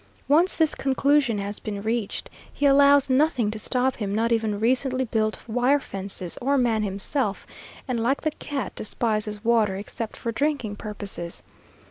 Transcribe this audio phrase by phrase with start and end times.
[0.27, 5.05] Once this conclusion has been reached, he allows nothing to stop him, not even recently
[5.05, 7.45] built wire fences or man himself,
[7.87, 11.43] and like the cat despises water except for drinking purposes.